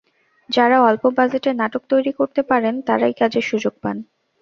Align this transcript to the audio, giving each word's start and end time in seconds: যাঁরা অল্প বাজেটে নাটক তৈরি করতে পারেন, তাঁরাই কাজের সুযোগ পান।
যাঁরা 0.49 0.77
অল্প 0.81 1.03
বাজেটে 1.17 1.49
নাটক 1.53 1.83
তৈরি 1.89 2.11
করতে 2.11 2.41
পারেন, 2.41 2.73
তাঁরাই 2.81 3.13
কাজের 3.13 3.45
সুযোগ 3.47 3.73
পান। 3.81 3.97